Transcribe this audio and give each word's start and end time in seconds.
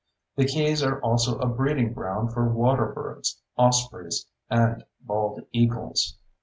The 0.35 0.45
keys 0.47 0.81
are 0.81 0.99
also 1.01 1.37
a 1.37 1.45
breeding 1.45 1.93
ground 1.93 2.33
for 2.33 2.49
water 2.51 2.87
birds, 2.91 3.39
ospreys, 3.55 4.25
and 4.49 4.83
bald 4.99 5.43
eagles. 5.51 6.17